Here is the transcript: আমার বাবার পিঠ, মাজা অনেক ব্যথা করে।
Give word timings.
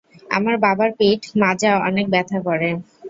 আমার 0.31 0.55
বাবার 0.57 0.89
পিঠ, 0.99 1.21
মাজা 1.41 1.71
অনেক 1.87 2.05
ব্যথা 2.13 2.37
করে। 2.47 2.69